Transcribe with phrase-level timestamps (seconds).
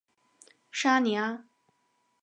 [0.71, 1.43] 沙尼阿。